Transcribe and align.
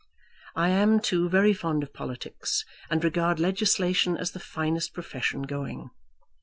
I 0.55 0.69
am, 0.69 0.99
too, 0.99 1.29
very 1.29 1.53
fond 1.53 1.83
of 1.83 1.93
politics, 1.93 2.65
and 2.89 3.03
regard 3.03 3.39
legislation 3.39 4.17
as 4.17 4.31
the 4.31 4.39
finest 4.39 4.95
profession 4.95 5.43
going. 5.43 5.91